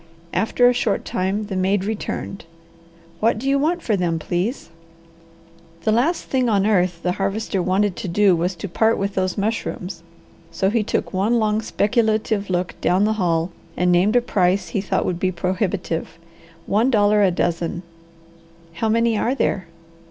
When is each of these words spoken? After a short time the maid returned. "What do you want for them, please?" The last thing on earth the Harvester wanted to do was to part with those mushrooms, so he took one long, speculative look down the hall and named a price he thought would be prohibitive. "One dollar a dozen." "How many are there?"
After 0.33 0.67
a 0.67 0.73
short 0.73 1.05
time 1.05 1.45
the 1.45 1.55
maid 1.55 1.85
returned. 1.85 2.45
"What 3.19 3.37
do 3.37 3.47
you 3.47 3.59
want 3.59 3.83
for 3.83 3.95
them, 3.95 4.17
please?" 4.17 4.71
The 5.83 5.91
last 5.91 6.23
thing 6.23 6.49
on 6.49 6.65
earth 6.65 7.03
the 7.03 7.11
Harvester 7.11 7.61
wanted 7.61 7.95
to 7.97 8.07
do 8.07 8.35
was 8.35 8.55
to 8.55 8.67
part 8.67 8.97
with 8.97 9.13
those 9.13 9.37
mushrooms, 9.37 10.01
so 10.49 10.71
he 10.71 10.81
took 10.81 11.13
one 11.13 11.37
long, 11.37 11.61
speculative 11.61 12.49
look 12.49 12.73
down 12.81 13.03
the 13.03 13.13
hall 13.21 13.51
and 13.77 13.91
named 13.91 14.15
a 14.15 14.21
price 14.21 14.69
he 14.69 14.81
thought 14.81 15.05
would 15.05 15.19
be 15.19 15.31
prohibitive. 15.31 16.17
"One 16.65 16.89
dollar 16.89 17.21
a 17.21 17.29
dozen." 17.29 17.83
"How 18.73 18.89
many 18.89 19.15
are 19.19 19.35
there?" 19.35 19.67